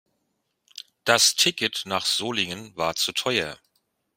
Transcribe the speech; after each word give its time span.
Das 1.03 1.35
Ticket 1.35 1.83
nach 1.85 2.07
Solingen 2.07 2.75
war 2.75 2.95
zu 2.95 3.11
teuer 3.11 3.59